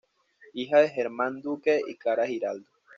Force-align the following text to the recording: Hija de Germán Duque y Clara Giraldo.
Hija 0.55 0.79
de 0.79 0.89
Germán 0.89 1.41
Duque 1.43 1.79
y 1.87 1.95
Clara 1.95 2.25
Giraldo. 2.25 2.65